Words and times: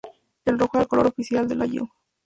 El 0.45 0.57
rojo 0.57 0.71
era 0.73 0.81
el 0.81 0.87
color 0.87 1.05
oficial 1.05 1.47
del 1.47 1.61
Ayllu. 1.61 1.87